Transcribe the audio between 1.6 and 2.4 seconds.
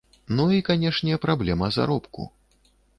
заробку.